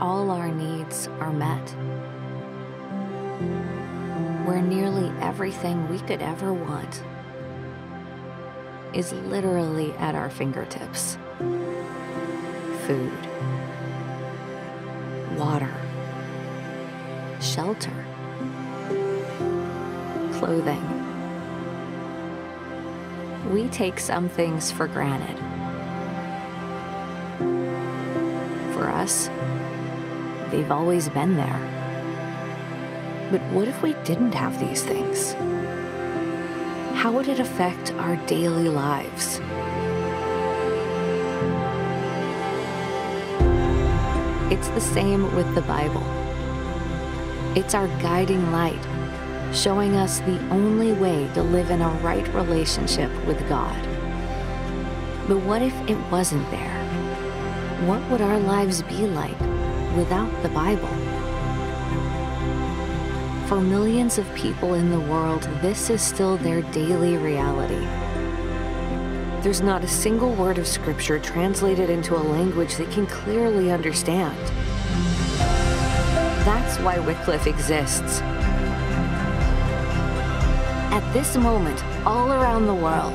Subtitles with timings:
[0.00, 1.68] all our needs are met,
[4.46, 7.02] where nearly everything we could ever want
[8.94, 11.18] is literally at our fingertips.
[12.86, 13.12] Food,
[15.36, 15.74] water,
[17.40, 18.06] shelter,
[20.32, 20.84] clothing.
[23.50, 25.38] We take some things for granted.
[28.74, 29.28] For us,
[30.50, 31.60] they've always been there.
[33.30, 35.34] But what if we didn't have these things?
[36.94, 39.40] How would it affect our daily lives?
[44.50, 46.02] It's the same with the Bible.
[47.54, 48.82] It's our guiding light,
[49.52, 53.80] showing us the only way to live in a right relationship with God.
[55.28, 56.84] But what if it wasn't there?
[57.86, 59.38] What would our lives be like
[59.96, 60.88] without the Bible?
[63.48, 67.86] For millions of people in the world, this is still their daily reality.
[69.42, 74.36] There's not a single word of Scripture translated into a language they can clearly understand.
[76.44, 78.20] That's why Wycliffe exists.
[80.90, 83.14] At this moment, all around the world,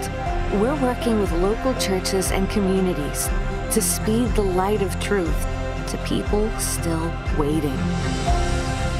[0.61, 3.29] we're working with local churches and communities
[3.71, 5.45] to speed the light of truth
[5.93, 7.77] to people still waiting.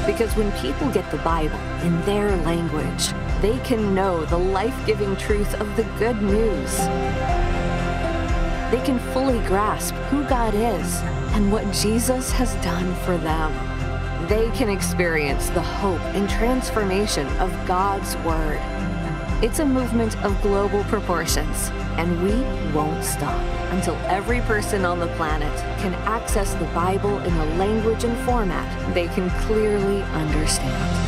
[0.06, 3.08] Because when people get the Bible in their language,
[3.42, 6.76] they can know the life giving truth of the good news.
[8.70, 11.00] They can fully grasp who God is
[11.34, 13.52] and what Jesus has done for them.
[14.28, 18.60] They can experience the hope and transformation of God's Word.
[19.42, 22.34] It's a movement of global proportions, and we
[22.72, 23.40] won't stop
[23.72, 28.94] until every person on the planet can access the Bible in a language and format
[28.94, 31.03] they can clearly understand.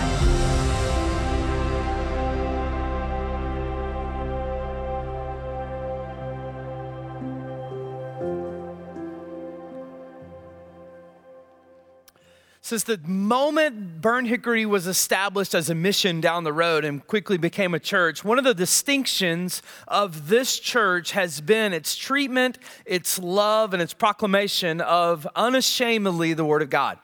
[12.67, 17.39] Since the moment Burnt Hickory was established as a mission down the road and quickly
[17.39, 23.21] became a church, one of the distinctions of this church has been its treatment, its
[23.21, 26.99] love, and its proclamation of unashamedly the Word of God.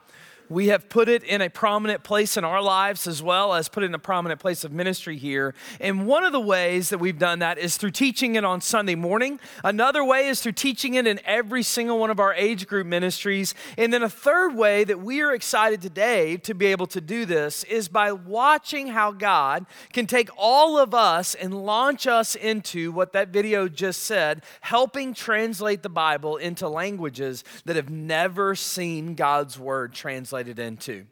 [0.52, 3.84] We have put it in a prominent place in our lives as well as put
[3.84, 5.54] it in a prominent place of ministry here.
[5.80, 8.94] And one of the ways that we've done that is through teaching it on Sunday
[8.94, 9.40] morning.
[9.64, 13.54] Another way is through teaching it in every single one of our age group ministries.
[13.78, 17.24] And then a third way that we are excited today to be able to do
[17.24, 19.64] this is by watching how God
[19.94, 25.14] can take all of us and launch us into what that video just said, helping
[25.14, 31.06] translate the Bible into languages that have never seen God's word translated translated into.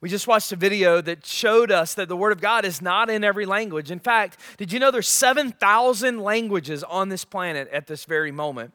[0.00, 3.10] We just watched a video that showed us that the Word of God is not
[3.10, 3.90] in every language.
[3.90, 8.72] In fact, did you know there's 7,000 languages on this planet at this very moment?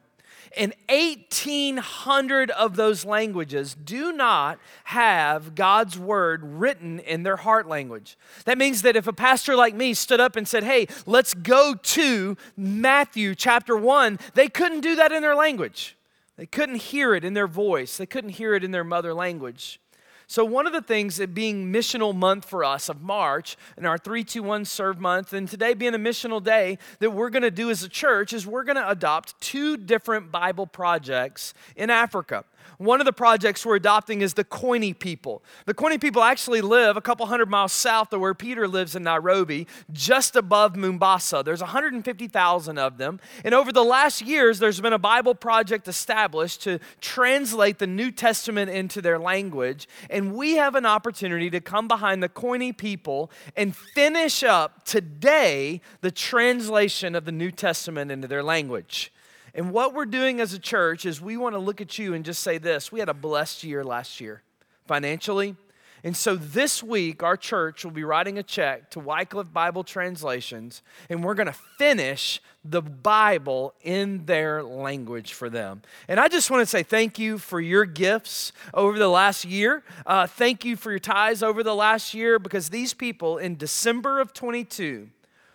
[0.56, 8.18] And 1,800 of those languages do not have God's Word written in their heart language.
[8.44, 11.74] That means that if a pastor like me stood up and said, hey, let's go
[11.74, 15.96] to Matthew chapter 1, they couldn't do that in their language.
[16.36, 19.80] They couldn't hear it in their voice, they couldn't hear it in their mother language.
[20.26, 23.98] So, one of the things that being missional month for us of March and our
[23.98, 27.82] 321 serve month, and today being a missional day, that we're going to do as
[27.82, 32.44] a church is we're going to adopt two different Bible projects in Africa.
[32.78, 35.42] One of the projects we're adopting is the Koine people.
[35.66, 39.04] The Koine people actually live a couple hundred miles south of where Peter lives in
[39.04, 41.42] Nairobi, just above Mombasa.
[41.44, 43.20] There's 150,000 of them.
[43.44, 48.10] And over the last years, there's been a Bible project established to translate the New
[48.10, 49.86] Testament into their language.
[50.14, 55.80] And we have an opportunity to come behind the Koine people and finish up today
[56.02, 59.12] the translation of the New Testament into their language.
[59.56, 62.24] And what we're doing as a church is we want to look at you and
[62.24, 64.42] just say this we had a blessed year last year
[64.86, 65.56] financially.
[66.04, 70.82] And so this week, our church will be writing a check to Wycliffe Bible Translations,
[71.08, 75.80] and we're going to finish the Bible in their language for them.
[76.06, 79.82] And I just want to say thank you for your gifts over the last year.
[80.04, 84.20] Uh, thank you for your ties over the last year because these people in December
[84.20, 85.08] of 22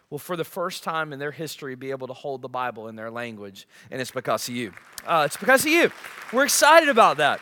[0.09, 2.95] will, for the first time in their history, be able to hold the Bible in
[2.95, 3.67] their language.
[3.91, 4.73] And it's because of you.
[5.05, 5.91] Uh, it's because of you.
[6.33, 7.39] We're excited about that.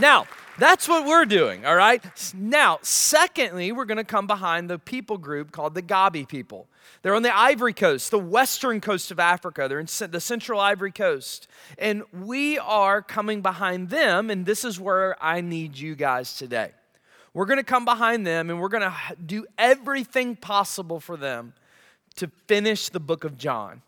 [0.00, 0.26] Now,
[0.58, 2.02] that's what we're doing, all right?
[2.34, 6.68] Now, secondly, we're going to come behind the people group called the Gabi people.
[7.02, 9.66] They're on the Ivory Coast, the western coast of Africa.
[9.68, 11.48] They're in the central Ivory Coast.
[11.78, 16.72] And we are coming behind them, and this is where I need you guys today.
[17.34, 18.94] We're going to come behind them and we're going to
[19.24, 21.54] do everything possible for them
[22.16, 23.80] to finish the book of John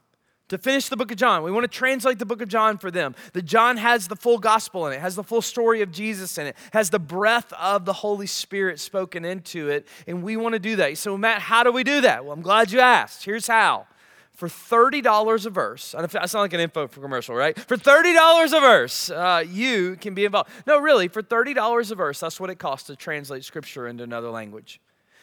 [0.48, 1.42] to finish the book of John.
[1.42, 3.14] We want to translate the book of John for them.
[3.32, 6.46] That John has the full gospel in it, has the full story of Jesus in
[6.46, 10.58] it, has the breath of the Holy Spirit spoken into it, and we want to
[10.58, 10.96] do that.
[10.98, 12.24] So, Matt, how do we do that?
[12.24, 13.24] Well, I'm glad you asked.
[13.24, 13.86] Here's how.
[14.32, 17.56] For $30 a verse, I sound like an info for commercial, right?
[17.56, 20.50] For $30 a verse, uh, you can be involved.
[20.66, 24.30] No, really, for $30 a verse, that's what it costs to translate scripture into another
[24.30, 24.80] language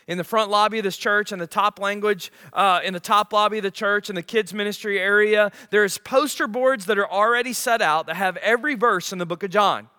[0.07, 3.31] in the front lobby of this church, in the top language, uh, in the top
[3.33, 7.53] lobby of the church, in the kids' ministry area, there's poster boards that are already
[7.53, 9.89] set out that have every verse in the book of John.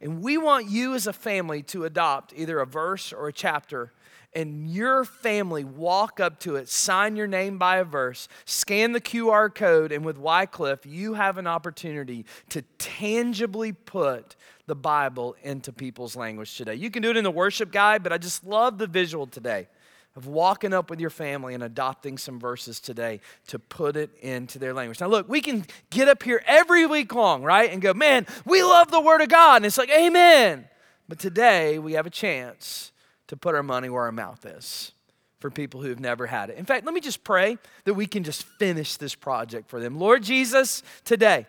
[0.00, 3.92] And we want you as a family to adopt either a verse or a chapter
[4.34, 9.00] and your family walk up to it, sign your name by a verse, scan the
[9.00, 14.36] QR code, and with Wycliffe, you have an opportunity to tangibly put
[14.66, 16.74] the Bible into people's language today.
[16.74, 19.68] You can do it in the worship guide, but I just love the visual today
[20.14, 24.58] of walking up with your family and adopting some verses today to put it into
[24.58, 25.00] their language.
[25.00, 27.72] Now, look, we can get up here every week long, right?
[27.72, 29.56] And go, man, we love the Word of God.
[29.56, 30.68] And it's like, amen.
[31.08, 32.92] But today we have a chance
[33.28, 34.92] to put our money where our mouth is
[35.38, 36.58] for people who have never had it.
[36.58, 39.98] In fact, let me just pray that we can just finish this project for them.
[39.98, 41.46] Lord Jesus, today,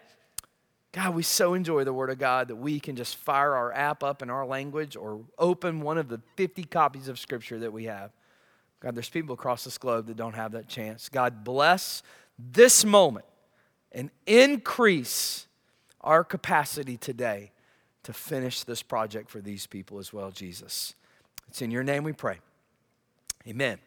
[0.92, 4.04] God, we so enjoy the Word of God that we can just fire our app
[4.04, 7.86] up in our language or open one of the 50 copies of Scripture that we
[7.86, 8.12] have.
[8.80, 11.10] God, there's people across this globe that don't have that chance.
[11.10, 12.02] God, bless
[12.38, 13.26] this moment
[13.92, 15.48] and increase
[16.02, 17.52] our capacity today
[18.04, 20.96] to finish this project for these people as well, Jesus.
[21.50, 22.38] It's in your name we pray.
[23.48, 23.80] Amen.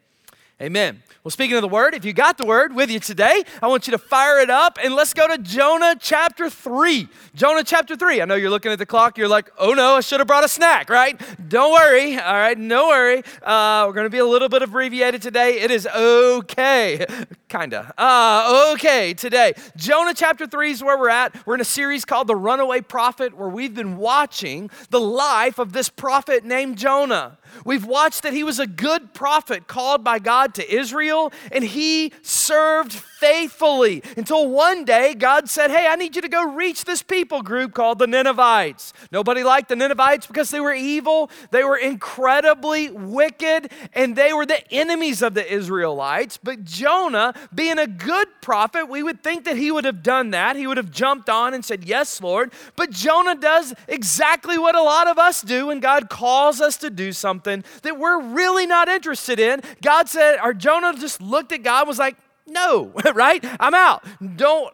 [0.60, 1.02] Amen.
[1.24, 3.88] Well, speaking of the word, if you got the word with you today, I want
[3.88, 7.08] you to fire it up and let's go to Jonah chapter 3.
[7.34, 8.22] Jonah chapter 3.
[8.22, 10.44] I know you're looking at the clock, you're like, oh no, I should have brought
[10.44, 11.20] a snack, right?
[11.48, 13.24] Don't worry, all right, no worry.
[13.42, 15.60] Uh, we're going to be a little bit abbreviated today.
[15.60, 17.06] It is okay,
[17.48, 17.90] kind of.
[17.98, 19.54] Uh, okay, today.
[19.76, 21.44] Jonah chapter 3 is where we're at.
[21.44, 25.72] We're in a series called The Runaway Prophet where we've been watching the life of
[25.72, 27.38] this prophet named Jonah.
[27.64, 32.12] We've watched that he was a good prophet called by God to Israel, and he
[32.22, 37.02] served faithfully until one day God said, Hey, I need you to go reach this
[37.02, 38.92] people group called the Ninevites.
[39.12, 44.44] Nobody liked the Ninevites because they were evil, they were incredibly wicked, and they were
[44.44, 46.36] the enemies of the Israelites.
[46.36, 50.56] But Jonah, being a good prophet, we would think that he would have done that.
[50.56, 52.52] He would have jumped on and said, Yes, Lord.
[52.74, 56.90] But Jonah does exactly what a lot of us do when God calls us to
[56.90, 59.62] do something that we're really not interested in.
[59.80, 62.16] God said, or Jonah just looked at God was like,
[62.46, 63.44] no, right?
[63.60, 64.04] I'm out.
[64.36, 64.72] Don't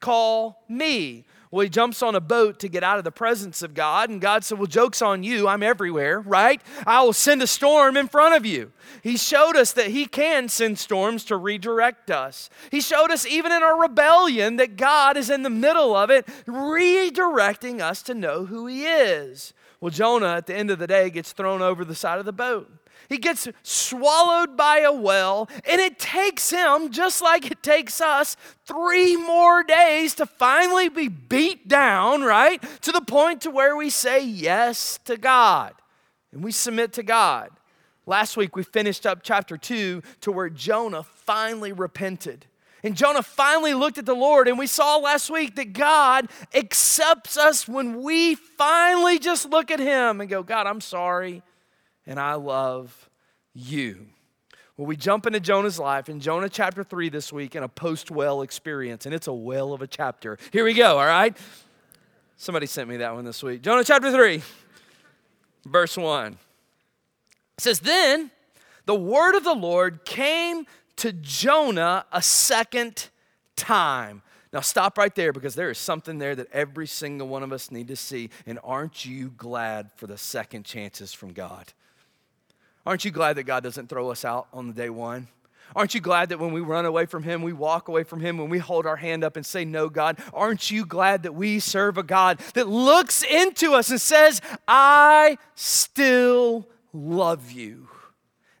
[0.00, 1.24] call me.
[1.50, 4.20] Well, he jumps on a boat to get out of the presence of God, and
[4.20, 5.48] God said, Well, joke's on you.
[5.48, 6.60] I'm everywhere, right?
[6.86, 8.70] I will send a storm in front of you.
[9.02, 12.50] He showed us that He can send storms to redirect us.
[12.70, 16.26] He showed us, even in our rebellion, that God is in the middle of it,
[16.46, 19.54] redirecting us to know who He is.
[19.80, 22.32] Well, Jonah, at the end of the day, gets thrown over the side of the
[22.32, 22.70] boat.
[23.08, 28.36] He gets swallowed by a well, and it takes him, just like it takes us,
[28.66, 32.62] three more days to finally be beat down, right?
[32.82, 35.74] To the point to where we say yes to God
[36.32, 37.50] and we submit to God.
[38.04, 42.46] Last week we finished up chapter 2 to where Jonah finally repented.
[42.82, 47.36] And Jonah finally looked at the Lord, and we saw last week that God accepts
[47.36, 51.42] us when we finally just look at Him and go, God, I'm sorry
[52.08, 53.08] and I love
[53.54, 54.06] you.
[54.76, 58.10] Well, we jump into Jonah's life in Jonah chapter 3 this week in a post
[58.10, 60.38] well experience, and it's a well of a chapter.
[60.52, 61.36] Here we go, all right?
[62.36, 63.62] Somebody sent me that one this week.
[63.62, 64.42] Jonah chapter 3,
[65.66, 66.32] verse 1.
[66.32, 66.38] It
[67.58, 68.30] says, Then
[68.86, 70.64] the word of the Lord came
[70.96, 73.08] to Jonah a second
[73.56, 74.22] time.
[74.52, 77.70] Now, stop right there because there is something there that every single one of us
[77.70, 78.30] need to see.
[78.46, 81.72] And aren't you glad for the second chances from God?
[82.88, 85.28] Aren't you glad that God doesn't throw us out on the day one?
[85.76, 88.38] Aren't you glad that when we run away from Him, we walk away from Him,
[88.38, 90.18] when we hold our hand up and say, No, God?
[90.32, 95.36] Aren't you glad that we serve a God that looks into us and says, I
[95.54, 97.90] still love you?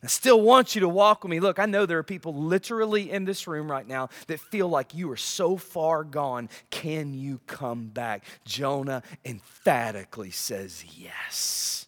[0.02, 1.40] I still want you to walk with me.
[1.40, 4.94] Look, I know there are people literally in this room right now that feel like
[4.94, 6.50] you are so far gone.
[6.68, 8.24] Can you come back?
[8.44, 11.87] Jonah emphatically says, Yes.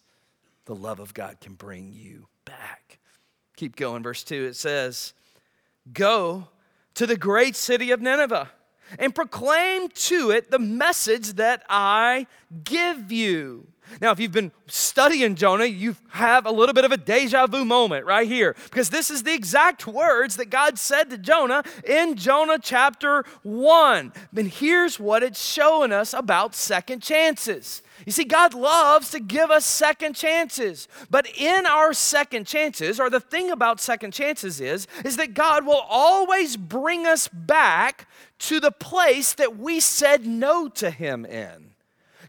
[0.71, 3.01] The love of God can bring you back.
[3.57, 4.05] Keep going.
[4.05, 5.15] Verse 2 it says,
[5.93, 6.47] Go
[6.95, 8.53] to the great city of Nineveh
[8.97, 12.29] and proclaim to it the message that I
[12.63, 13.67] give you.
[14.01, 17.65] Now, if you've been studying Jonah, you have a little bit of a deja vu
[17.65, 22.17] moment right here because this is the exact words that God said to Jonah in
[22.17, 24.13] Jonah chapter 1.
[24.37, 27.83] And here's what it's showing us about second chances.
[28.07, 30.89] You see, God loves to give us second chances.
[31.11, 35.67] But in our second chances, or the thing about second chances is, is that God
[35.67, 38.09] will always bring us back
[38.41, 41.70] to the place that we said no to Him in.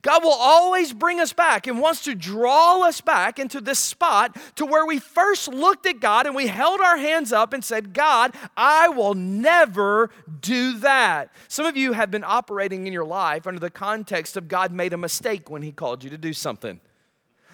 [0.01, 4.35] God will always bring us back and wants to draw us back into this spot
[4.55, 7.93] to where we first looked at God and we held our hands up and said,
[7.93, 10.09] God, I will never
[10.41, 11.31] do that.
[11.47, 14.93] Some of you have been operating in your life under the context of God made
[14.93, 16.79] a mistake when He called you to do something.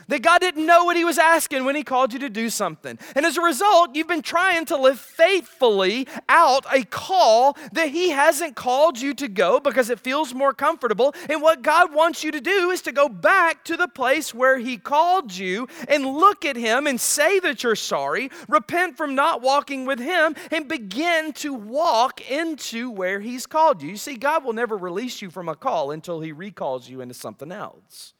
[0.07, 2.97] That God didn't know what He was asking when He called you to do something.
[3.15, 8.09] And as a result, you've been trying to live faithfully out a call that He
[8.09, 11.13] hasn't called you to go because it feels more comfortable.
[11.29, 14.57] And what God wants you to do is to go back to the place where
[14.57, 19.41] He called you and look at Him and say that you're sorry, repent from not
[19.41, 23.89] walking with Him, and begin to walk into where He's called you.
[23.89, 27.13] You see, God will never release you from a call until He recalls you into
[27.13, 28.13] something else.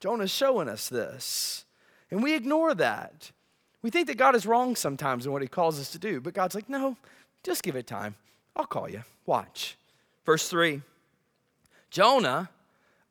[0.00, 1.64] Jonah's showing us this.
[2.10, 3.30] And we ignore that.
[3.82, 6.34] We think that God is wrong sometimes in what he calls us to do, but
[6.34, 6.96] God's like, no,
[7.42, 8.16] just give it time.
[8.56, 9.02] I'll call you.
[9.26, 9.76] Watch.
[10.24, 10.82] Verse 3
[11.90, 12.50] Jonah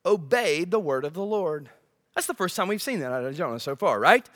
[0.06, 1.70] obeyed the word of the Lord.
[2.16, 4.28] That's the first time we've seen that out of Jonah so far, right?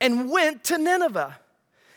[0.00, 1.38] And went to Nineveh.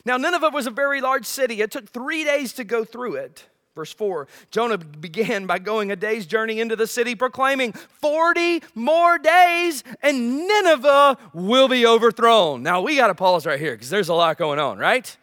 [0.06, 1.62] Now, Nineveh was a very large city.
[1.62, 3.46] It took three days to go through it.
[3.76, 9.18] Verse 4 Jonah began by going a day's journey into the city, proclaiming, 40 more
[9.18, 12.64] days and Nineveh will be overthrown.
[12.64, 15.16] Now, we got to pause right here because there's a lot going on, right?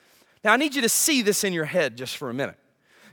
[0.44, 2.56] Now, I need you to see this in your head just for a minute.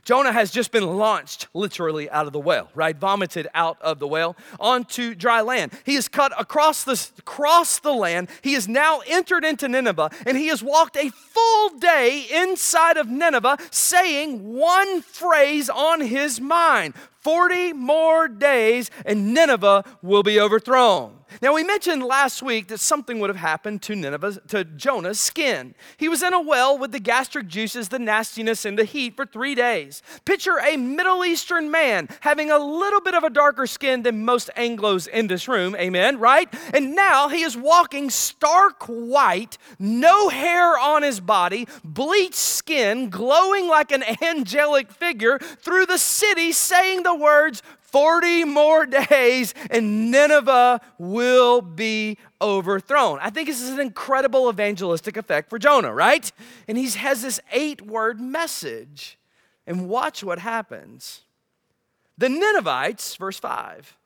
[0.04, 2.96] Jonah has just been launched literally out of the well, right?
[2.96, 5.72] Vomited out of the well onto dry land.
[5.84, 8.28] He is cut across the, across the land.
[8.42, 13.08] He has now entered into Nineveh and he has walked a full day inside of
[13.08, 16.94] Nineveh saying one phrase on his mind
[17.24, 21.24] 40 more days and Nineveh will be overthrown.
[21.42, 25.74] Now, we mentioned last week that something would have happened to Nineveh, to Jonah's skin.
[25.96, 29.26] He was in a well with the gastric juices, the nastiness, and the heat for
[29.26, 30.02] three days.
[30.24, 34.50] Picture a Middle Eastern man having a little bit of a darker skin than most
[34.56, 36.52] Anglos in this room, amen, right?
[36.72, 43.68] And now he is walking stark white, no hair on his body, bleached skin, glowing
[43.68, 50.80] like an angelic figure through the city, saying the words, 40 more days and Nineveh
[50.98, 53.18] will be overthrown.
[53.20, 56.30] I think this is an incredible evangelistic effect for Jonah, right?
[56.68, 59.18] And he has this eight word message.
[59.66, 61.22] And watch what happens.
[62.18, 63.96] The Ninevites, verse 5,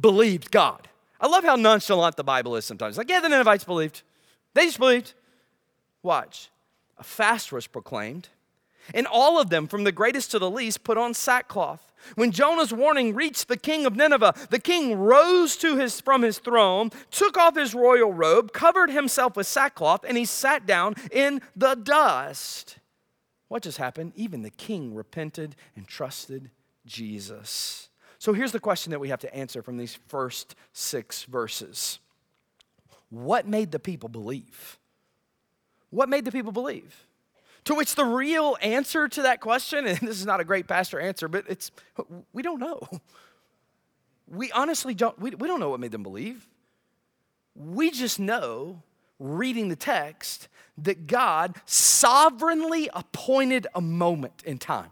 [0.00, 0.88] believed God.
[1.20, 2.98] I love how nonchalant the Bible is sometimes.
[2.98, 4.02] Like, yeah, the Ninevites believed.
[4.54, 5.14] They just believed.
[6.02, 6.50] Watch.
[6.98, 8.28] A fast was proclaimed,
[8.92, 11.92] and all of them, from the greatest to the least, put on sackcloth.
[12.16, 16.38] When Jonah's warning reached the king of Nineveh, the king rose to his, from his
[16.38, 21.40] throne, took off his royal robe, covered himself with sackcloth, and he sat down in
[21.56, 22.78] the dust.
[23.48, 24.12] What just happened?
[24.16, 26.50] Even the king repented and trusted
[26.86, 27.88] Jesus.
[28.18, 31.98] So here's the question that we have to answer from these first six verses
[33.10, 34.78] What made the people believe?
[35.90, 37.06] What made the people believe?
[37.64, 41.00] To which the real answer to that question, and this is not a great pastor
[41.00, 41.70] answer, but it's
[42.32, 42.80] we don't know.
[44.26, 46.48] We honestly don't, we, we don't know what made them believe.
[47.54, 48.82] We just know,
[49.18, 54.90] reading the text, that God sovereignly appointed a moment in time.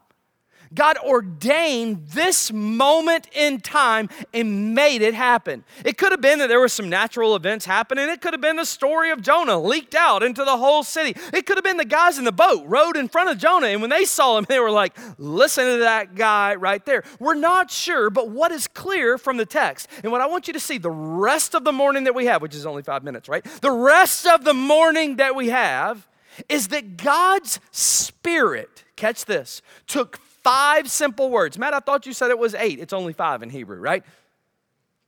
[0.74, 5.64] God ordained this moment in time and made it happen.
[5.84, 8.08] It could have been that there were some natural events happening.
[8.08, 11.18] It could have been the story of Jonah leaked out into the whole city.
[11.32, 13.80] It could have been the guys in the boat rowed in front of Jonah, and
[13.80, 17.04] when they saw him, they were like, listen to that guy right there.
[17.18, 20.52] We're not sure, but what is clear from the text, and what I want you
[20.54, 23.28] to see the rest of the morning that we have, which is only five minutes,
[23.28, 23.44] right?
[23.60, 26.06] The rest of the morning that we have
[26.48, 31.58] is that God's Spirit, catch this, took Five simple words.
[31.58, 32.78] Matt, I thought you said it was eight.
[32.80, 34.04] It's only five in Hebrew, right?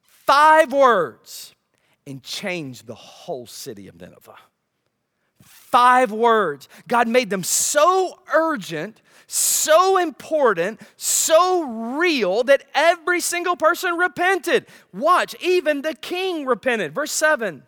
[0.01, 1.55] Five words
[2.07, 4.37] and changed the whole city of Nineveh.
[5.43, 6.69] Five words.
[6.87, 11.65] God made them so urgent, so important, so
[11.99, 14.67] real that every single person repented.
[14.93, 16.95] Watch, even the king repented.
[16.95, 17.65] Verse 7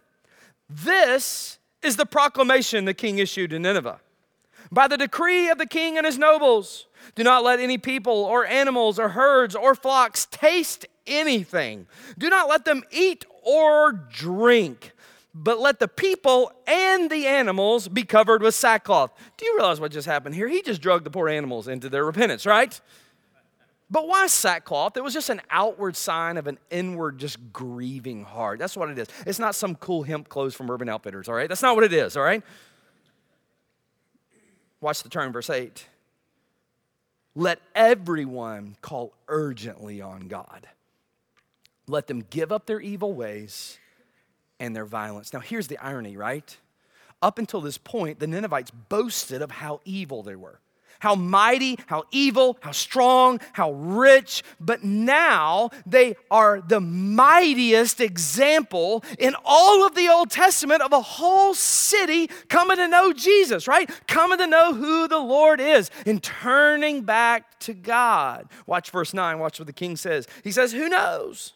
[0.71, 4.01] This is the proclamation the king issued in Nineveh.
[4.71, 8.45] By the decree of the king and his nobles, do not let any people or
[8.47, 11.87] animals or herds or flocks taste anything.
[12.19, 14.93] Do not let them eat or drink,
[15.35, 19.13] but let the people and the animals be covered with sackcloth.
[19.37, 20.49] Do you realize what just happened here?
[20.49, 22.79] He just drugged the poor animals into their repentance, right?
[23.89, 24.97] But why sackcloth?
[24.97, 28.59] It was just an outward sign of an inward, just grieving heart.
[28.59, 29.07] That's what it is.
[29.25, 31.49] It's not some cool hemp clothes from Urban Outfitters, all right?
[31.49, 32.43] That's not what it is, all right?
[34.80, 35.87] Watch the turn, verse 8.
[37.35, 40.68] Let everyone call urgently on God.
[41.87, 43.78] Let them give up their evil ways
[44.59, 45.33] and their violence.
[45.33, 46.56] Now, here's the irony, right?
[47.23, 50.61] Up until this point, the Ninevites boasted of how evil they were
[50.99, 59.05] how mighty, how evil, how strong, how rich, but now they are the mightiest example
[59.19, 63.91] in all of the Old Testament of a whole city coming to know Jesus, right?
[64.07, 68.49] Coming to know who the Lord is and turning back to God.
[68.67, 70.26] Watch verse 9, watch what the king says.
[70.45, 71.56] He says, Who knows?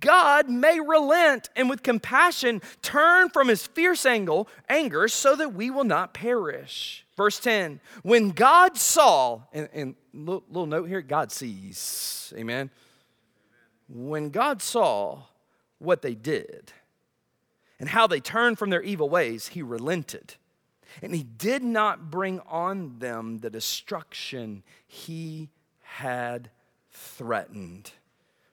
[0.00, 5.84] God may relent and with compassion turn from his fierce anger so that we will
[5.84, 7.04] not perish.
[7.16, 12.32] Verse 10 When God saw, and, and little, little note here, God sees.
[12.36, 12.70] Amen.
[13.88, 15.22] When God saw
[15.78, 16.72] what they did
[17.80, 20.34] and how they turned from their evil ways, he relented.
[21.02, 25.50] And he did not bring on them the destruction he
[25.82, 26.50] had
[26.90, 27.92] threatened.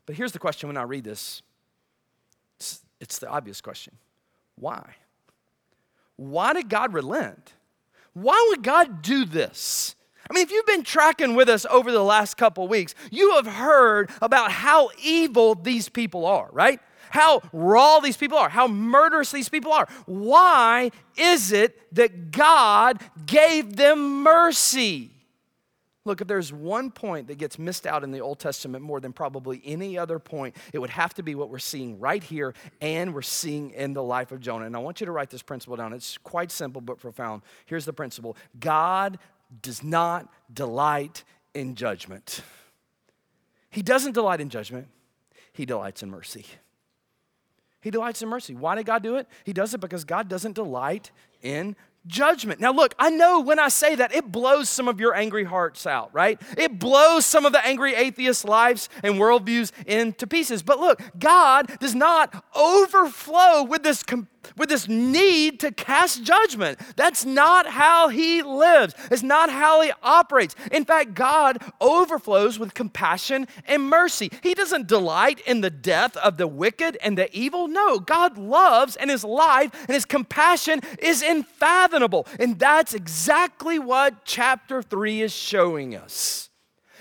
[0.05, 1.41] But here's the question when I read this
[2.59, 3.93] it's, it's the obvious question
[4.55, 4.95] why?
[6.17, 7.53] Why did God relent?
[8.13, 9.95] Why would God do this?
[10.29, 13.45] I mean, if you've been tracking with us over the last couple weeks, you have
[13.45, 16.79] heard about how evil these people are, right?
[17.09, 19.87] How raw these people are, how murderous these people are.
[20.05, 25.11] Why is it that God gave them mercy?
[26.05, 29.11] Look, if there's one point that gets missed out in the Old Testament more than
[29.11, 33.13] probably any other point, it would have to be what we're seeing right here and
[33.13, 34.65] we're seeing in the life of Jonah.
[34.65, 35.93] And I want you to write this principle down.
[35.93, 37.41] It's quite simple but profound.
[37.65, 39.17] Here's the principle God
[39.63, 41.23] does not delight
[41.55, 42.41] in judgment.
[43.71, 44.87] He doesn't delight in judgment,
[45.53, 46.45] He delights in mercy.
[47.81, 48.55] He delights in mercy.
[48.55, 49.27] Why did God do it?
[49.43, 51.11] He does it because God doesn't delight
[51.43, 51.75] in
[52.07, 52.59] judgment.
[52.59, 55.85] Now, look, I know when I say that, it blows some of your angry hearts
[55.85, 56.41] out, right?
[56.57, 60.63] It blows some of the angry atheist lives and worldviews into pieces.
[60.63, 66.79] But look, God does not overflow with this com- with this need to cast judgment.
[66.95, 70.55] That's not how he lives, it's not how he operates.
[70.71, 74.31] In fact, God overflows with compassion and mercy.
[74.41, 77.67] He doesn't delight in the death of the wicked and the evil.
[77.67, 82.27] No, God loves and his life and his compassion is unfathomable.
[82.39, 86.49] And that's exactly what chapter 3 is showing us.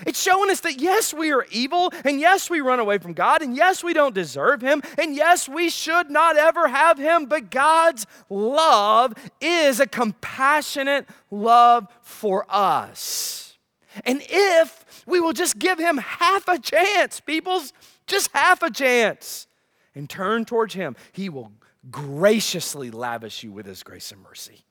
[0.07, 3.43] It's showing us that yes, we are evil, and yes, we run away from God,
[3.43, 7.51] and yes, we don't deserve Him, and yes, we should not ever have Him, but
[7.51, 13.57] God's love is a compassionate love for us.
[14.05, 17.73] And if we will just give Him half a chance, peoples,
[18.07, 19.47] just half a chance,
[19.95, 21.53] and turn towards Him, He will
[21.91, 24.65] graciously lavish you with His grace and mercy.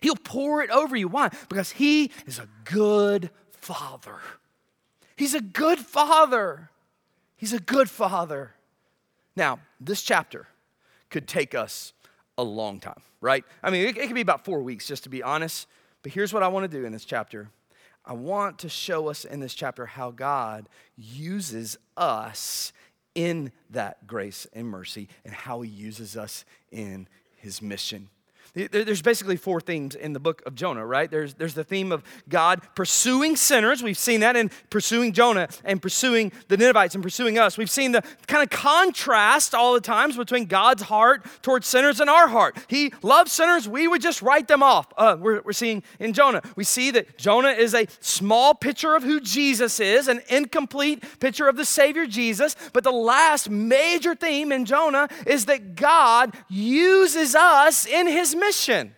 [0.00, 1.08] He'll pour it over you.
[1.08, 1.30] Why?
[1.48, 3.30] Because He is a good
[3.66, 4.20] father.
[5.16, 6.70] He's a good father.
[7.36, 8.52] He's a good father.
[9.34, 10.46] Now, this chapter
[11.10, 11.92] could take us
[12.38, 13.44] a long time, right?
[13.62, 15.66] I mean, it, it could be about four weeks, just to be honest.
[16.02, 17.48] But here's what I want to do in this chapter
[18.04, 22.72] I want to show us in this chapter how God uses us
[23.16, 28.10] in that grace and mercy and how he uses us in his mission.
[28.56, 31.10] There's basically four themes in the book of Jonah, right?
[31.10, 33.82] There's, there's the theme of God pursuing sinners.
[33.82, 37.58] We've seen that in pursuing Jonah and pursuing the Ninevites and pursuing us.
[37.58, 42.08] We've seen the kind of contrast all the times between God's heart towards sinners and
[42.08, 42.56] our heart.
[42.66, 44.90] He loves sinners, we would just write them off.
[44.96, 46.40] Uh, we're, we're seeing in Jonah.
[46.56, 51.46] We see that Jonah is a small picture of who Jesus is, an incomplete picture
[51.46, 52.56] of the Savior Jesus.
[52.72, 58.45] But the last major theme in Jonah is that God uses us in his mission
[58.46, 58.94] mission.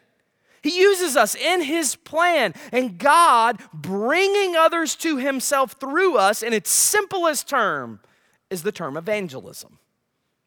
[0.62, 6.52] He uses us in His plan, and God bringing others to Himself through us, in
[6.52, 8.00] its simplest term,
[8.50, 9.78] is the term evangelism.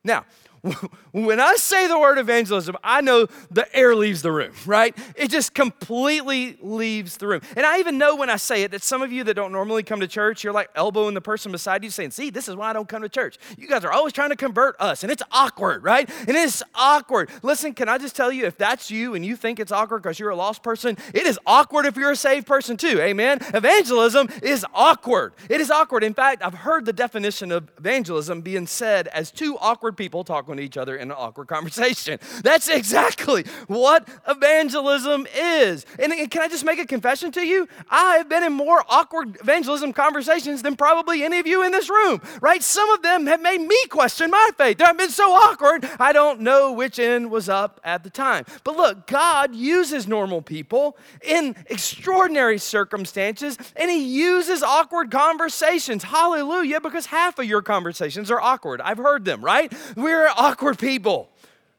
[0.04, 0.26] Now,
[1.12, 4.96] when I say the word evangelism, I know the air leaves the room, right?
[5.16, 7.42] It just completely leaves the room.
[7.56, 9.82] And I even know when I say it that some of you that don't normally
[9.82, 12.70] come to church, you're like elbowing the person beside you saying, See, this is why
[12.70, 13.38] I don't come to church.
[13.58, 16.10] You guys are always trying to convert us, and it's awkward, right?
[16.28, 17.30] And it's awkward.
[17.42, 20.20] Listen, can I just tell you, if that's you and you think it's awkward because
[20.20, 23.00] you're a lost person, it is awkward if you're a saved person too.
[23.02, 23.40] Amen?
[23.54, 25.34] Evangelism is awkward.
[25.50, 26.04] It is awkward.
[26.04, 30.51] In fact, I've heard the definition of evangelism being said as two awkward people talking
[30.60, 32.20] each other in an awkward conversation.
[32.44, 35.86] That's exactly what evangelism is.
[36.00, 37.68] And can I just make a confession to you?
[37.90, 41.90] I have been in more awkward evangelism conversations than probably any of you in this
[41.90, 42.62] room, right?
[42.62, 44.78] Some of them have made me question my faith.
[44.78, 48.46] They've been so awkward, I don't know which end was up at the time.
[48.64, 56.04] But look, God uses normal people in extraordinary circumstances, and He uses awkward conversations.
[56.04, 58.82] Hallelujah, because half of your conversations are awkward.
[58.82, 59.72] I've heard them, right?
[59.96, 61.30] We're awkward people.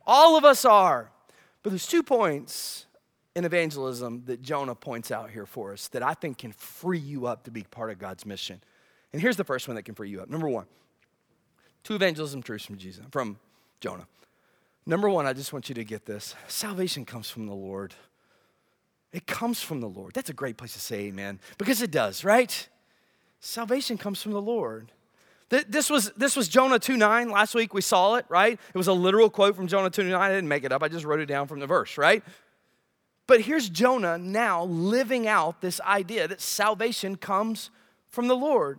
[0.06, 1.10] All of us are.
[1.62, 2.86] But there's two points
[3.34, 7.26] in evangelism that Jonah points out here for us that I think can free you
[7.26, 8.60] up to be part of God's mission.
[9.12, 10.28] And here's the first one that can free you up.
[10.28, 10.66] Number one,
[11.82, 13.38] two evangelism truths from Jesus, from
[13.80, 14.06] Jonah.
[14.86, 16.34] Number one, I just want you to get this.
[16.48, 17.94] Salvation comes from the Lord.
[19.12, 20.14] It comes from the Lord.
[20.14, 22.68] That's a great place to say amen, because it does, right?
[23.40, 24.92] Salvation comes from the Lord.
[25.52, 27.30] This was, this was Jonah 2 9.
[27.30, 28.54] Last week we saw it, right?
[28.54, 30.14] It was a literal quote from Jonah 2 9.
[30.18, 32.24] I didn't make it up, I just wrote it down from the verse, right?
[33.26, 37.70] But here's Jonah now living out this idea that salvation comes
[38.08, 38.78] from the Lord.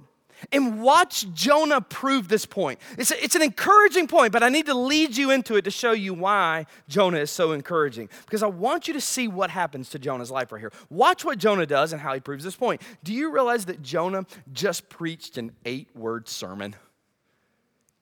[0.51, 2.79] And watch Jonah prove this point.
[2.97, 5.71] It's, a, it's an encouraging point, but I need to lead you into it to
[5.71, 8.09] show you why Jonah is so encouraging.
[8.25, 10.71] Because I want you to see what happens to Jonah's life right here.
[10.89, 12.81] Watch what Jonah does and how he proves this point.
[13.03, 16.75] Do you realize that Jonah just preached an eight word sermon?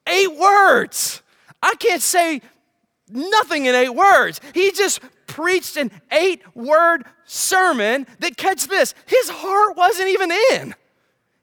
[0.08, 1.22] Eight words!
[1.62, 2.42] I can't say
[3.08, 4.42] nothing in eight words.
[4.54, 10.76] He just preached an eight word sermon that, catch this, his heart wasn't even in.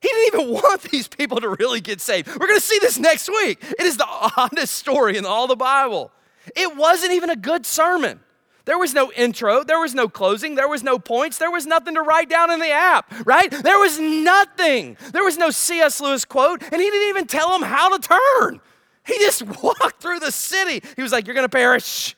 [0.00, 2.28] He didn't even want these people to really get saved.
[2.28, 3.62] We're going to see this next week.
[3.62, 4.06] It is the
[4.36, 6.10] oddest story in all the Bible.
[6.56, 8.20] It wasn't even a good sermon.
[8.64, 11.94] There was no intro, there was no closing, there was no points, there was nothing
[11.94, 13.50] to write down in the app, right?
[13.50, 14.98] There was nothing.
[15.10, 16.02] There was no C.S.
[16.02, 18.60] Lewis quote, and he didn't even tell them how to turn.
[19.06, 20.86] He just walked through the city.
[20.96, 22.14] He was like, You're going to perish.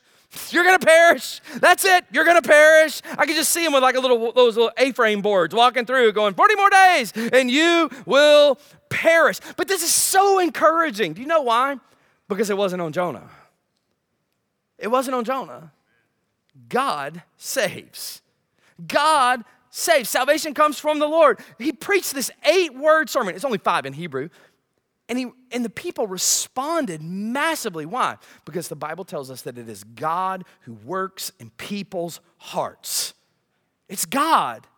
[0.51, 1.41] You're gonna perish.
[1.57, 2.05] That's it.
[2.13, 3.03] You're gonna perish.
[3.19, 6.13] I can just see him with like a little those little A-frame boards walking through,
[6.13, 9.41] going 40 more days, and you will perish.
[9.57, 11.15] But this is so encouraging.
[11.15, 11.79] Do you know why?
[12.29, 13.29] Because it wasn't on Jonah.
[14.79, 15.73] It wasn't on Jonah.
[16.69, 18.23] God saves.
[18.87, 20.09] God saves.
[20.09, 21.41] Salvation comes from the Lord.
[21.59, 23.35] He preached this eight-word sermon.
[23.35, 24.29] It's only five in Hebrew.
[25.11, 27.85] And, he, and the people responded massively.
[27.85, 28.17] Why?
[28.45, 33.13] Because the Bible tells us that it is God who works in people's hearts.
[33.89, 34.69] It's God.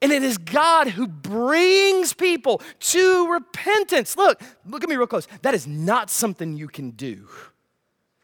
[0.00, 4.16] And it is God who brings people to repentance.
[4.16, 5.28] Look, look at me real close.
[5.42, 7.28] That is not something you can do.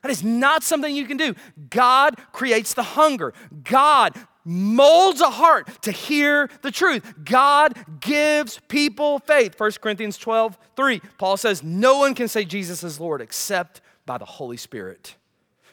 [0.02, 1.34] That is not something you can do.
[1.68, 3.34] God creates the hunger.
[3.62, 4.14] God
[4.48, 7.04] molds a heart to hear the truth.
[7.22, 9.60] God gives people faith.
[9.60, 11.00] 1 Corinthians 12, 3.
[11.18, 15.14] Paul says, No one can say Jesus is Lord except by the Holy Spirit.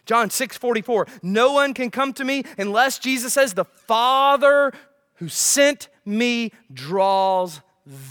[0.06, 1.08] John 6, 44.
[1.24, 4.74] No one can come to me unless Jesus says, The Father
[5.16, 7.62] who sent me draws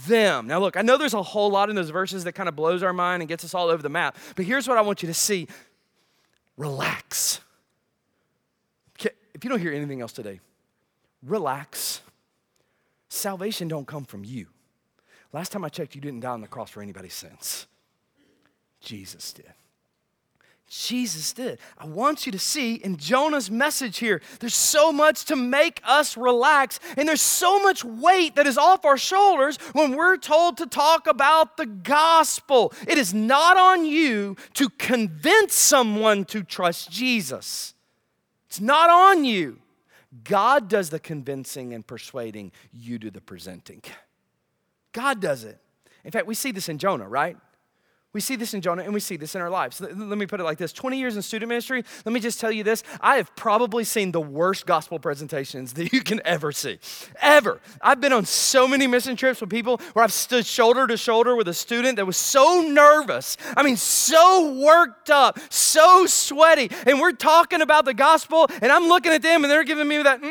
[0.07, 0.47] them.
[0.47, 2.81] Now, look, I know there's a whole lot in those verses that kind of blows
[2.81, 5.07] our mind and gets us all over the map, but here's what I want you
[5.07, 5.47] to see
[6.57, 7.41] relax.
[9.35, 10.39] If you don't hear anything else today,
[11.25, 12.01] relax.
[13.09, 14.47] Salvation don't come from you.
[15.33, 17.67] Last time I checked, you didn't die on the cross for anybody's sins.
[18.79, 19.53] Jesus did.
[20.67, 21.59] Jesus did.
[21.77, 26.17] I want you to see in Jonah's message here, there's so much to make us
[26.17, 30.65] relax, and there's so much weight that is off our shoulders when we're told to
[30.65, 32.73] talk about the gospel.
[32.87, 37.75] It is not on you to convince someone to trust Jesus.
[38.47, 39.59] It's not on you.
[40.23, 43.81] God does the convincing and persuading, you do the presenting.
[44.93, 45.59] God does it.
[46.03, 47.37] In fact, we see this in Jonah, right?
[48.15, 49.81] We see this in Jonah and we see this in our lives.
[49.81, 52.49] Let me put it like this 20 years in student ministry, let me just tell
[52.49, 52.81] you this.
[53.01, 56.79] I have probably seen the worst gospel presentations that you can ever see.
[57.21, 57.59] Ever.
[57.81, 61.35] I've been on so many mission trips with people where I've stood shoulder to shoulder
[61.35, 63.35] with a student that was so nervous.
[63.57, 66.71] I mean, so worked up, so sweaty.
[66.87, 70.01] And we're talking about the gospel and I'm looking at them and they're giving me
[70.01, 70.21] that,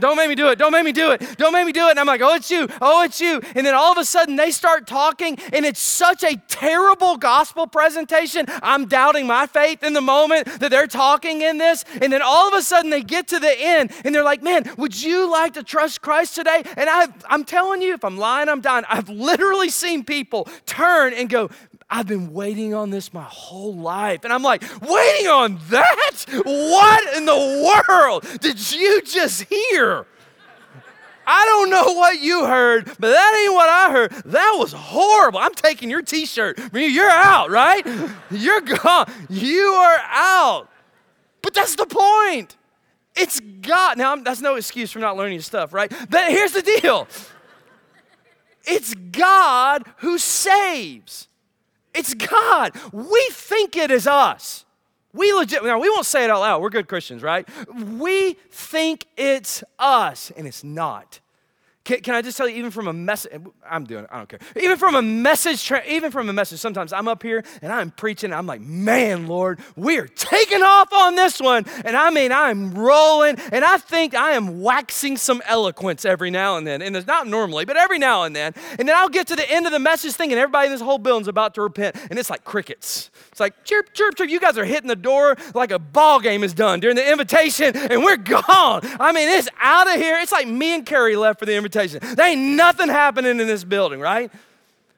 [0.00, 1.90] don't make me do it, don't make me do it, don't make me do it.
[1.90, 3.40] And I'm like, oh, it's you, oh, it's you.
[3.56, 7.66] And then all of a sudden they start talking and it's such a terrible gospel
[7.66, 11.82] presentation, I'm doubting my faith in the moment that they're talking in this.
[12.02, 14.70] And then all of a sudden they get to the end and they're like, man,
[14.76, 16.62] would you like to trust Christ today?
[16.76, 18.84] And i am telling you, if I'm lying, I'm dying.
[18.90, 21.48] I've literally seen people turn and go,
[21.88, 24.24] I've been waiting on this my whole life.
[24.24, 26.26] And I'm like, waiting on that?
[26.44, 30.06] What in the world did you just hear?
[31.26, 34.12] I don't know what you heard, but that ain't what I heard.
[34.26, 35.38] That was horrible.
[35.38, 36.58] I'm taking your t shirt.
[36.72, 37.86] You're out, right?
[38.30, 39.10] You're gone.
[39.28, 40.68] You are out.
[41.42, 42.56] But that's the point.
[43.16, 43.98] It's God.
[43.98, 45.92] Now, that's no excuse for not learning stuff, right?
[46.10, 47.06] But here's the deal
[48.66, 51.28] it's God who saves.
[51.94, 52.72] It's God.
[52.92, 54.64] We think it is us.
[55.14, 56.60] We legit, now we won't say it out loud.
[56.60, 57.48] We're good Christians, right?
[57.72, 61.20] We think it's us, and it's not.
[61.84, 64.28] Can, can, I just tell you, even from a message, I'm doing it, I don't
[64.28, 64.38] care.
[64.56, 68.28] Even from a message, even from a message, sometimes I'm up here and I'm preaching,
[68.30, 71.66] and I'm like, man, Lord, we're taking off on this one.
[71.84, 76.56] And I mean, I'm rolling, and I think I am waxing some eloquence every now
[76.56, 76.80] and then.
[76.80, 78.54] And it's not normally, but every now and then.
[78.78, 80.80] And then I'll get to the end of the message thing, and everybody in this
[80.80, 81.96] whole building's about to repent.
[82.08, 83.10] And it's like crickets.
[83.30, 84.30] It's like, chirp, chirp, chirp.
[84.30, 87.76] You guys are hitting the door like a ball game is done during the invitation,
[87.76, 88.80] and we're gone.
[88.98, 90.18] I mean, it's out of here.
[90.20, 92.16] It's like me and Carrie left for the invitation invitation.
[92.16, 94.30] There ain't nothing happening in this building, right?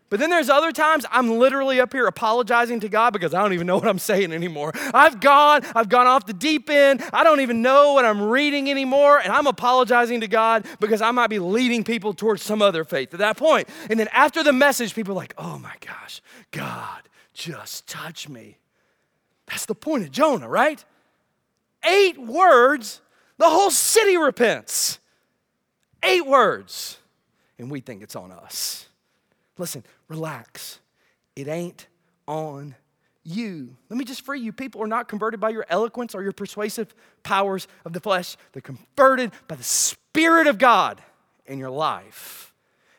[0.08, 3.52] But then there's other times I'm literally up here apologizing to God because I don't
[3.54, 4.72] even know what I'm saying anymore.
[4.94, 7.02] I've gone, I've gone off the deep end.
[7.12, 11.10] I don't even know what I'm reading anymore, and I'm apologizing to God because I
[11.10, 13.68] might be leading people towards some other faith at that point.
[13.90, 16.20] And then after the message, people are like, oh my gosh,
[16.52, 17.02] God,
[17.34, 18.58] just touch me.
[19.46, 20.84] That's the point of Jonah, right?
[21.84, 23.00] Eight words,
[23.38, 24.98] the whole city repents.
[26.06, 26.98] Eight words,
[27.58, 28.86] and we think it's on us.
[29.58, 30.78] Listen, relax.
[31.34, 31.88] It ain't
[32.28, 32.76] on
[33.24, 33.76] you.
[33.90, 34.52] Let me just free you.
[34.52, 38.62] People are not converted by your eloquence or your persuasive powers of the flesh, they're
[38.62, 41.02] converted by the Spirit of God
[41.44, 42.54] in your life.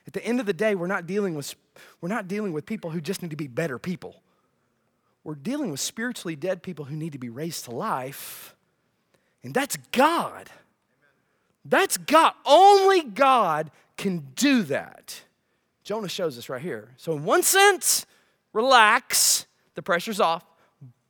[0.05, 1.55] At the end of the day, we're not dealing with,
[2.01, 4.21] we're not dealing with people who just need to be better people.
[5.23, 8.55] We're dealing with spiritually dead people who need to be raised to life,
[9.43, 10.49] and that's God.
[11.69, 12.33] That's God.
[12.45, 15.21] Only God can do that.
[15.83, 16.89] Jonah shows us right here.
[16.97, 18.05] So, in one sense,
[18.53, 20.43] relax, the pressure's off,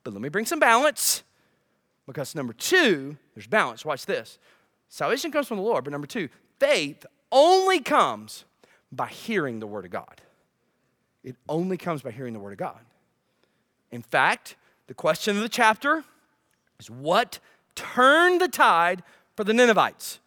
[0.04, 1.24] but let me bring some balance.
[2.06, 3.84] Because number two, there's balance.
[3.84, 4.40] Watch this.
[4.88, 8.46] Salvation comes from the Lord, but number two, faith only comes
[8.92, 10.22] by hearing the Word of God.
[11.24, 12.80] It only comes by hearing the Word of God.
[13.92, 14.56] In fact,
[14.88, 16.06] the question of the chapter
[16.80, 17.40] is what
[17.76, 19.04] turned the tide
[19.36, 20.20] for the Ninevites?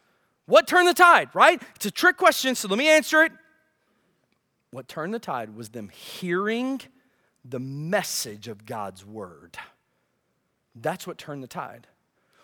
[0.50, 1.62] What turned the tide, right?
[1.76, 3.30] It's a trick question, so let me answer it.
[4.72, 6.80] What turned the tide was them hearing
[7.44, 9.56] the message of God's word.
[10.74, 11.86] That's what turned the tide.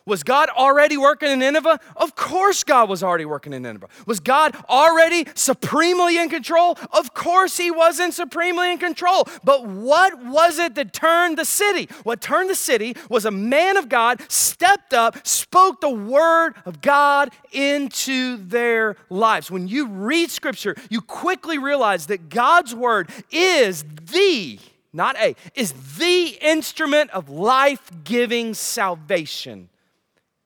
[0.06, 1.80] Was God already working in Nineveh?
[1.96, 3.88] Of course, God was already working in Nineveh.
[4.06, 6.78] Was God already supremely in control?
[6.92, 9.26] Of course, He wasn't supremely in control.
[9.42, 11.88] But what was it that turned the city?
[12.04, 16.80] What turned the city was a man of God stepped up, spoke the word of
[16.80, 19.50] God into their lives.
[19.50, 24.60] When you read Scripture, you quickly realize that God's word is the
[24.92, 29.68] not a, is the instrument of life giving salvation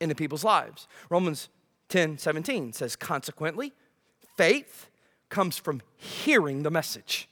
[0.01, 0.89] into people's lives.
[1.09, 1.49] Romans
[1.89, 3.73] 10 17 says, consequently,
[4.37, 4.89] faith
[5.29, 7.29] comes from hearing the message.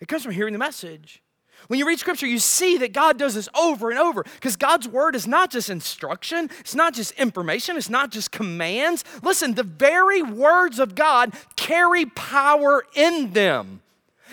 [0.00, 1.22] It comes from hearing the message.
[1.66, 4.86] When you read scripture, you see that God does this over and over because God's
[4.86, 9.02] word is not just instruction, it's not just information, it's not just commands.
[9.22, 13.82] Listen, the very words of God carry power in them.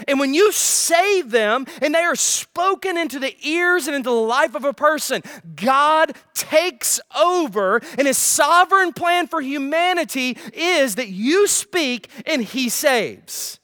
[0.08, 4.16] And when you say them and they are spoken into the ears and into the
[4.16, 5.22] life of a person,
[5.56, 12.70] God takes over, and his sovereign plan for humanity is that you speak and he
[12.70, 13.60] saves.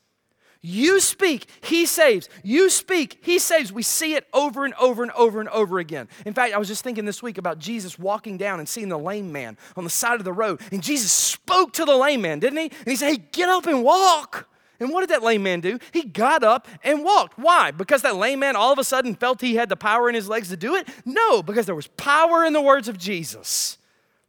[0.63, 2.29] You speak, he saves.
[2.43, 3.73] You speak, he saves.
[3.73, 6.07] We see it over and over and over and over again.
[6.23, 8.99] In fact, I was just thinking this week about Jesus walking down and seeing the
[8.99, 10.61] lame man on the side of the road.
[10.71, 12.65] And Jesus spoke to the lame man, didn't he?
[12.65, 14.47] And he said, Hey, get up and walk.
[14.81, 15.77] And what did that lame man do?
[15.93, 17.37] He got up and walked.
[17.37, 17.69] Why?
[17.69, 20.27] Because that lame man all of a sudden felt he had the power in his
[20.27, 20.87] legs to do it?
[21.05, 23.77] No, because there was power in the words of Jesus.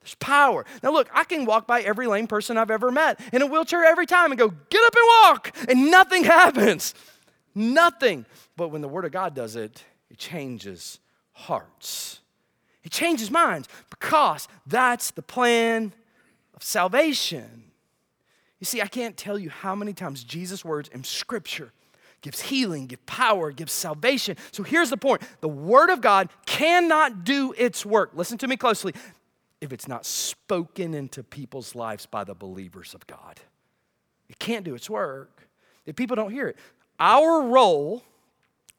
[0.02, 0.66] There's power.
[0.82, 3.82] Now, look, I can walk by every lame person I've ever met in a wheelchair
[3.82, 6.92] every time and go, get up and walk, and nothing happens.
[7.54, 8.26] Nothing.
[8.54, 10.98] But when the Word of God does it, it changes
[11.32, 12.20] hearts.
[12.84, 15.94] It changes minds because that's the plan
[16.54, 17.71] of salvation.
[18.62, 21.72] You see, I can't tell you how many times Jesus' words in Scripture
[22.20, 24.36] gives healing, gives power, gives salvation.
[24.52, 28.12] So here's the point the Word of God cannot do its work.
[28.14, 28.94] Listen to me closely
[29.60, 33.40] if it's not spoken into people's lives by the believers of God.
[34.28, 35.48] It can't do its work
[35.84, 36.56] if people don't hear it.
[37.00, 38.04] Our role,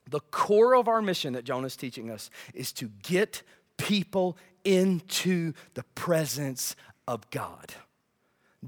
[0.10, 3.44] the core of our mission that Jonah is teaching us, is to get
[3.76, 7.74] people into the presence of God.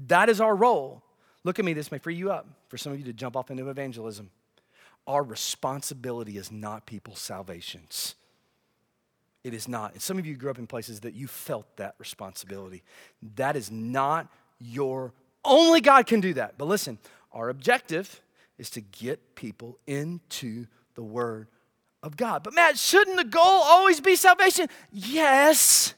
[0.08, 1.04] That is our role.
[1.46, 3.52] Look at me, this may free you up for some of you to jump off
[3.52, 4.30] into evangelism.
[5.06, 8.16] Our responsibility is not people's salvations.
[9.44, 9.92] It is not.
[9.92, 12.82] And some of you grew up in places that you felt that responsibility.
[13.36, 14.26] That is not
[14.58, 16.58] your, only God can do that.
[16.58, 16.98] But listen,
[17.30, 18.20] our objective
[18.58, 21.46] is to get people into the Word
[22.02, 22.42] of God.
[22.42, 24.66] But Matt, shouldn't the goal always be salvation?
[24.90, 25.94] Yes.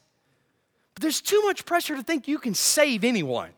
[0.93, 3.53] But there's too much pressure to think you can save anyone.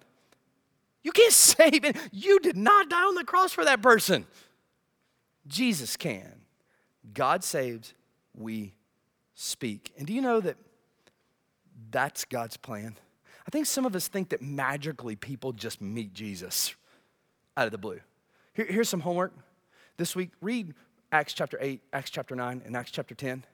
[1.03, 1.97] You can't save it.
[2.13, 4.27] You did not die on the cross for that person.
[5.47, 6.41] Jesus can.
[7.15, 7.95] God saves,
[8.35, 8.75] we
[9.35, 9.93] speak.
[9.97, 10.57] And do you know that
[11.91, 12.97] that's God's plan?
[13.47, 16.75] I think some of us think that magically people just meet Jesus
[17.57, 18.01] out of the blue.
[18.55, 19.33] Here, here's some homework
[19.97, 20.31] this week.
[20.41, 20.75] Read
[21.11, 23.45] Acts chapter 8, Acts chapter 9, and Acts chapter 10,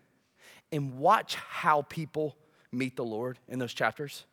[0.73, 2.37] and watch how people
[2.73, 4.27] meet the Lord in those chapters.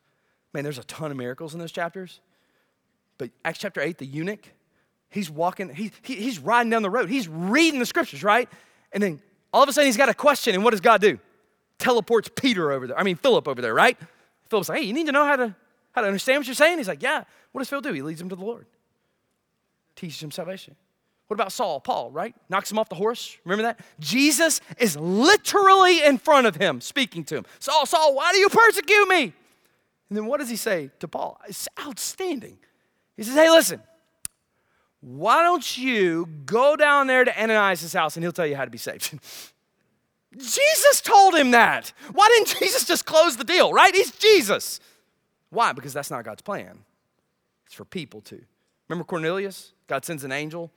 [0.52, 2.20] Man, there's a ton of miracles in those chapters.
[3.18, 4.48] But Acts chapter 8, the eunuch,
[5.08, 7.08] he's walking, he, he, he's riding down the road.
[7.08, 8.48] He's reading the scriptures, right?
[8.92, 9.20] And then
[9.52, 11.18] all of a sudden he's got a question, and what does God do?
[11.78, 12.98] teleports Peter over there.
[12.98, 13.98] I mean, Philip over there, right?
[14.48, 15.54] Philip's like, hey, you need to know how to,
[15.92, 16.78] how to understand what you're saying?
[16.78, 17.24] He's like, yeah.
[17.52, 17.92] What does Phil do?
[17.92, 18.66] He leads him to the Lord,
[19.94, 20.74] teaches him salvation.
[21.28, 21.80] What about Saul?
[21.80, 22.34] Paul, right?
[22.48, 23.38] Knocks him off the horse.
[23.44, 23.80] Remember that?
[23.98, 27.46] Jesus is literally in front of him, speaking to him.
[27.60, 29.22] Saul, Saul, why do you persecute me?
[30.10, 31.40] And then what does he say to Paul?
[31.48, 32.58] It's outstanding.
[33.16, 33.80] He says, hey, listen,
[35.00, 38.70] why don't you go down there to Ananias' house and he'll tell you how to
[38.70, 39.18] be saved?
[40.36, 41.92] Jesus told him that.
[42.12, 43.94] Why didn't Jesus just close the deal, right?
[43.94, 44.80] He's Jesus.
[45.50, 45.72] Why?
[45.72, 46.80] Because that's not God's plan.
[47.66, 48.40] It's for people to.
[48.88, 49.72] Remember Cornelius?
[49.86, 50.70] God sends an angel,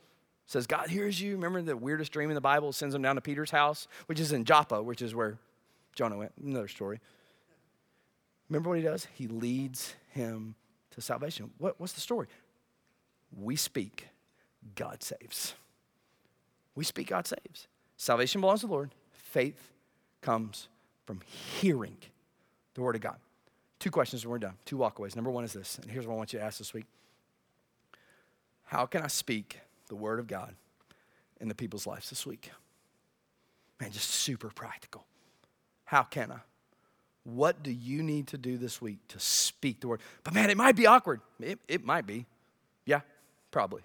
[0.46, 1.34] says, God hears you.
[1.34, 2.72] Remember the weirdest dream in the Bible?
[2.72, 5.38] Sends him down to Peter's house, which is in Joppa, which is where
[5.96, 6.34] Jonah went.
[6.44, 7.00] Another story.
[8.50, 9.08] Remember what he does?
[9.14, 10.56] He leads him
[10.98, 11.52] to salvation.
[11.60, 12.26] What, what's the story?
[13.32, 14.08] We speak,
[14.76, 15.54] God saves.
[16.74, 17.68] We speak, God saves.
[17.98, 18.90] Salvation belongs to the Lord.
[19.12, 19.74] Faith
[20.22, 20.70] comes
[21.06, 21.98] from hearing
[22.74, 23.18] the Word of God.
[23.78, 24.56] Two questions and we're done.
[24.66, 25.16] Two walkaways.
[25.16, 26.86] Number one is this, and here's what I want you to ask this week
[28.66, 30.56] How can I speak the Word of God
[31.40, 32.50] in the people's lives this week?
[33.80, 35.06] Man, just super practical.
[35.86, 36.40] How can I?
[37.28, 40.00] What do you need to do this week to speak the word?
[40.24, 41.20] But man, it might be awkward.
[41.42, 42.26] It, it might be.
[42.86, 43.02] Yeah,
[43.52, 43.82] probably.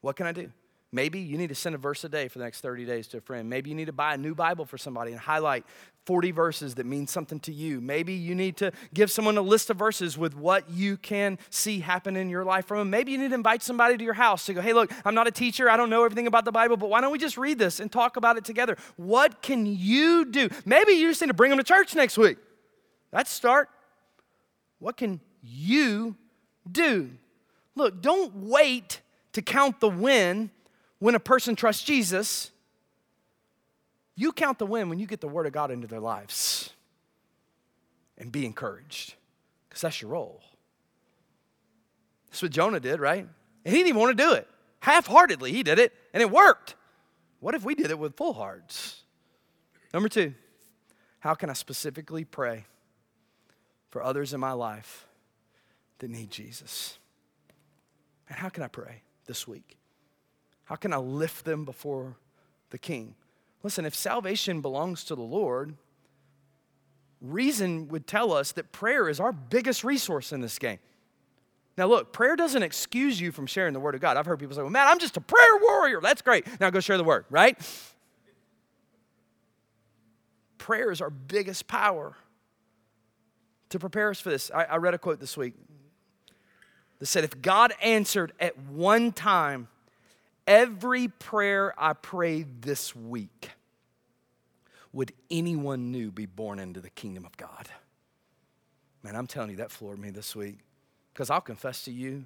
[0.00, 0.52] What can I do?
[0.92, 3.18] Maybe you need to send a verse a day for the next 30 days to
[3.18, 3.50] a friend.
[3.50, 5.66] Maybe you need to buy a new Bible for somebody and highlight
[6.06, 7.80] 40 verses that mean something to you.
[7.80, 11.80] Maybe you need to give someone a list of verses with what you can see
[11.80, 12.90] happen in your life from them.
[12.90, 15.26] Maybe you need to invite somebody to your house to go, hey, look, I'm not
[15.26, 15.68] a teacher.
[15.68, 17.90] I don't know everything about the Bible, but why don't we just read this and
[17.90, 18.76] talk about it together?
[18.96, 20.48] What can you do?
[20.64, 22.38] Maybe you just need to bring them to church next week.
[23.10, 23.68] That's start.
[24.78, 26.16] What can you
[26.70, 27.10] do?
[27.74, 29.00] Look, don't wait
[29.32, 30.50] to count the win
[30.98, 32.52] when a person trusts Jesus,
[34.16, 36.70] you count the win when you get the Word of God into their lives
[38.18, 39.14] and be encouraged
[39.68, 40.42] because that's your role.
[42.30, 43.20] That's what Jonah did, right?
[43.20, 43.30] And
[43.64, 44.48] he didn't even want to do it.
[44.80, 46.74] Half heartedly, he did it, and it worked.
[47.40, 49.02] What if we did it with full hearts?
[49.92, 50.34] Number two,
[51.20, 52.64] how can I specifically pray
[53.90, 55.06] for others in my life
[55.98, 56.98] that need Jesus?
[58.28, 59.76] And how can I pray this week?
[60.64, 62.16] How can I lift them before
[62.70, 63.14] the king?
[63.66, 65.74] Listen, if salvation belongs to the Lord,
[67.20, 70.78] reason would tell us that prayer is our biggest resource in this game.
[71.76, 74.16] Now, look, prayer doesn't excuse you from sharing the word of God.
[74.16, 76.00] I've heard people say, well, man, I'm just a prayer warrior.
[76.00, 76.46] That's great.
[76.60, 77.58] Now go share the word, right?
[80.58, 82.14] Prayer is our biggest power
[83.70, 84.48] to prepare us for this.
[84.54, 85.54] I, I read a quote this week
[87.00, 89.66] that said, If God answered at one time
[90.46, 93.50] every prayer I prayed this week,
[94.96, 97.68] would anyone new be born into the kingdom of God?
[99.02, 100.60] Man, I'm telling you, that floored me this week.
[101.12, 102.24] Because I'll confess to you,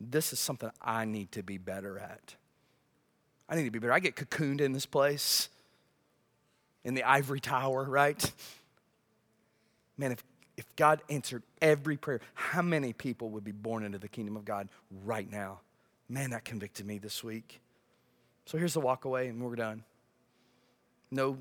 [0.00, 2.36] this is something I need to be better at.
[3.48, 3.92] I need to be better.
[3.92, 5.48] I get cocooned in this place,
[6.84, 8.30] in the ivory tower, right?
[9.98, 10.22] Man, if,
[10.56, 14.44] if God answered every prayer, how many people would be born into the kingdom of
[14.44, 14.68] God
[15.04, 15.62] right now?
[16.08, 17.60] Man, that convicted me this week.
[18.46, 19.82] So here's the walk away, and we're done.
[21.10, 21.38] No,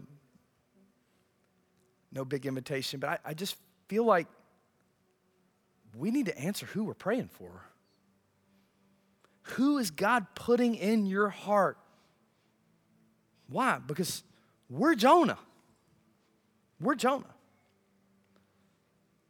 [2.14, 3.58] no big invitation, but I, I just
[3.88, 4.28] feel like
[5.96, 7.50] we need to answer who we're praying for.
[9.44, 11.78] Who is God putting in your heart?
[13.50, 13.80] Why?
[13.86, 14.24] Because
[14.70, 15.38] we're Jonah.
[16.80, 17.26] We're Jonah.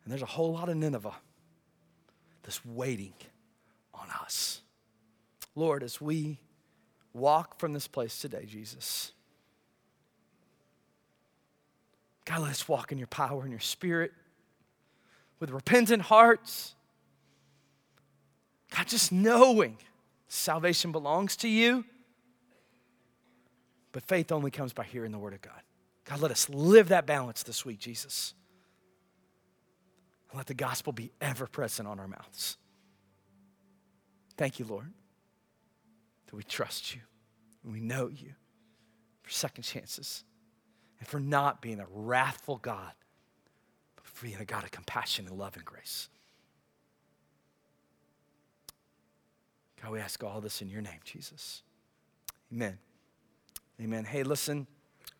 [0.04, 1.16] And there's a whole lot of Nineveh
[2.44, 3.14] that's waiting
[3.94, 4.62] on us.
[5.56, 6.40] Lord, as we
[7.14, 9.12] walk from this place today, Jesus,
[12.26, 14.11] God, let us walk in your power and your spirit
[15.39, 16.74] with repentant hearts.
[18.76, 19.78] God, just knowing
[20.28, 21.86] salvation belongs to you.
[23.91, 25.61] But faith only comes by hearing the word of God.
[26.05, 28.34] God, let us live that balance this week, Jesus.
[30.32, 32.57] And let the gospel be ever present on our mouths.
[34.38, 34.91] Thank you, Lord,
[36.26, 37.01] that we trust you
[37.63, 38.32] and we know you
[39.21, 40.24] for second chances
[41.04, 42.93] and for not being a wrathful God
[43.97, 46.08] but for being a God of compassion and love and grace.
[49.82, 51.62] God, we ask all this in your name, Jesus.
[52.54, 52.78] Amen.
[53.82, 54.06] Amen.
[54.06, 54.66] Hey, listen,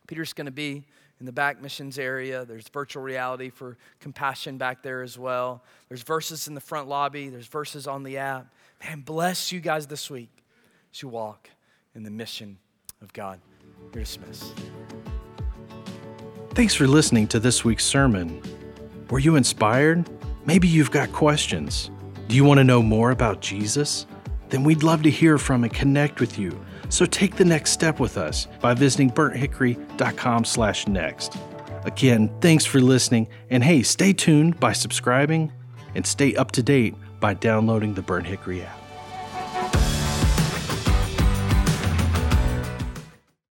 [0.07, 0.86] Peter's going to be
[1.19, 2.45] in the back missions area.
[2.45, 5.65] There's virtual reality for compassion back there as well.
[5.89, 8.53] There's verses in the front lobby, there's verses on the app.
[8.86, 10.45] Man, bless you guys this week
[10.93, 11.49] as you walk
[11.93, 12.57] in the mission
[13.01, 13.41] of God.
[13.93, 14.53] You're dismissed.
[16.55, 18.39] Thanks for listening to this week's sermon.
[19.09, 20.07] Were you inspired?
[20.45, 21.89] Maybe you've got questions.
[22.27, 24.05] Do you want to know more about Jesus?
[24.49, 26.63] Then we'd love to hear from and connect with you.
[26.89, 31.37] So take the next step with us by visiting burnthickory.com/next.
[31.85, 35.51] Again, thanks for listening, and hey, stay tuned by subscribing
[35.95, 38.82] and stay up to date by downloading the Burnt Hickory app.